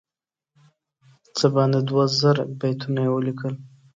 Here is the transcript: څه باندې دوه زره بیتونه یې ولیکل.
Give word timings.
څه 1.37 1.45
باندې 1.55 1.79
دوه 1.89 2.03
زره 2.21 2.43
بیتونه 2.59 2.99
یې 3.05 3.11
ولیکل. 3.13 3.53